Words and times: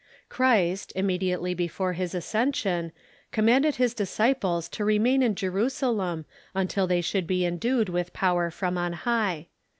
Christ, 0.29 0.91
immediately 0.95 1.53
before 1.53 1.93
his 1.93 2.15
ascension, 2.15 2.91
commanded 3.31 3.75
his 3.75 3.93
disciples 3.93 4.67
to 4.69 4.83
remain 4.83 5.21
in 5.21 5.35
Jerusalem 5.35 6.25
until 6.55 6.87
they 6.87 7.01
should 7.01 7.27
be 7.27 7.45
endued 7.45 7.87
with 7.87 8.11
power 8.11 8.49
from 8.49 8.79
on 8.79 8.93
high. 8.93 9.49